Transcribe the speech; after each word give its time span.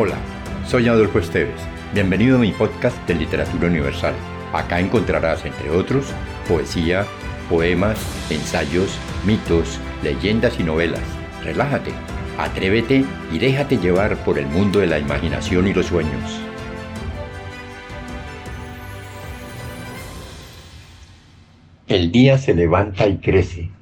Hola, 0.00 0.14
soy 0.64 0.86
Adolfo 0.86 1.18
Esteves. 1.18 1.60
Bienvenido 1.92 2.36
a 2.36 2.38
mi 2.38 2.52
podcast 2.52 2.96
de 3.08 3.16
Literatura 3.16 3.66
Universal. 3.66 4.14
Acá 4.52 4.78
encontrarás, 4.78 5.44
entre 5.44 5.70
otros, 5.70 6.12
poesía, 6.46 7.04
poemas, 7.50 7.98
ensayos, 8.30 8.96
mitos, 9.26 9.80
leyendas 10.04 10.60
y 10.60 10.62
novelas. 10.62 11.02
Relájate, 11.42 11.90
atrévete 12.38 13.04
y 13.32 13.38
déjate 13.40 13.78
llevar 13.78 14.16
por 14.18 14.38
el 14.38 14.46
mundo 14.46 14.78
de 14.78 14.86
la 14.86 15.00
imaginación 15.00 15.66
y 15.66 15.74
los 15.74 15.86
sueños. 15.86 16.40
El 21.88 22.12
día 22.12 22.38
se 22.38 22.54
levanta 22.54 23.08
y 23.08 23.18
crece, 23.18 23.72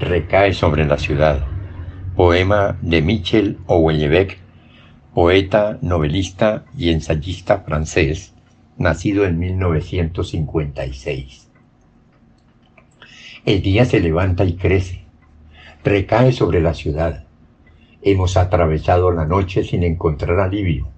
recae 0.00 0.52
sobre 0.52 0.84
la 0.84 0.98
ciudad. 0.98 1.46
Poema 2.16 2.76
de 2.82 3.02
Michel 3.02 3.58
Houellebecq 3.68 4.47
poeta, 5.14 5.78
novelista 5.80 6.64
y 6.76 6.90
ensayista 6.90 7.60
francés, 7.60 8.34
nacido 8.76 9.24
en 9.24 9.38
1956. 9.38 11.48
El 13.44 13.62
día 13.62 13.86
se 13.86 14.00
levanta 14.00 14.44
y 14.44 14.54
crece, 14.54 15.02
recae 15.82 16.32
sobre 16.32 16.60
la 16.60 16.74
ciudad. 16.74 17.24
Hemos 18.02 18.36
atravesado 18.36 19.10
la 19.10 19.24
noche 19.24 19.64
sin 19.64 19.82
encontrar 19.82 20.38
alivio. 20.40 20.88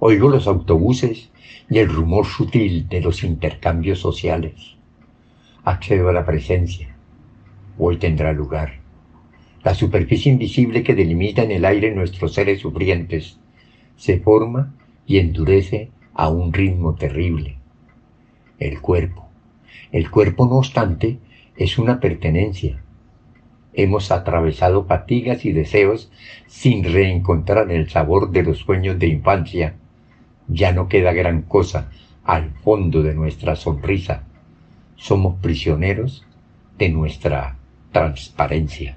Oigo 0.00 0.28
los 0.28 0.46
autobuses 0.46 1.30
y 1.68 1.78
el 1.78 1.88
rumor 1.88 2.26
sutil 2.26 2.88
de 2.88 3.00
los 3.00 3.22
intercambios 3.22 4.00
sociales. 4.00 4.76
Accedo 5.64 6.08
a 6.08 6.12
la 6.12 6.26
presencia. 6.26 6.94
Hoy 7.78 7.96
tendrá 7.96 8.32
lugar 8.32 8.79
la 9.62 9.74
superficie 9.74 10.32
invisible 10.32 10.82
que 10.82 10.94
delimita 10.94 11.42
en 11.42 11.50
el 11.50 11.64
aire 11.64 11.94
nuestros 11.94 12.34
seres 12.34 12.60
sufrientes, 12.60 13.38
se 13.96 14.18
forma 14.18 14.74
y 15.06 15.18
endurece 15.18 15.90
a 16.14 16.30
un 16.30 16.52
ritmo 16.52 16.94
terrible. 16.94 17.56
El 18.58 18.80
cuerpo. 18.80 19.28
El 19.92 20.10
cuerpo, 20.10 20.46
no 20.46 20.56
obstante, 20.56 21.18
es 21.56 21.78
una 21.78 22.00
pertenencia. 22.00 22.80
Hemos 23.74 24.10
atravesado 24.10 24.84
fatigas 24.86 25.44
y 25.44 25.52
deseos 25.52 26.10
sin 26.46 26.84
reencontrar 26.84 27.70
el 27.70 27.88
sabor 27.90 28.30
de 28.30 28.42
los 28.42 28.58
sueños 28.58 28.98
de 28.98 29.08
infancia. 29.08 29.74
Ya 30.48 30.72
no 30.72 30.88
queda 30.88 31.12
gran 31.12 31.42
cosa 31.42 31.90
al 32.24 32.50
fondo 32.50 33.02
de 33.02 33.14
nuestra 33.14 33.56
sonrisa. 33.56 34.24
Somos 34.96 35.38
prisioneros 35.40 36.26
de 36.78 36.88
nuestra 36.88 37.56
transparencia. 37.92 38.96